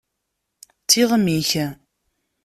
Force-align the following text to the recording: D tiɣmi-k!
D 0.83 0.85
tiɣmi-k! 0.89 1.49